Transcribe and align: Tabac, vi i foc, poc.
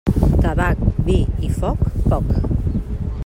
Tabac, 0.43 0.79
vi 1.09 1.17
i 1.49 1.51
foc, 1.59 1.85
poc. 2.13 2.35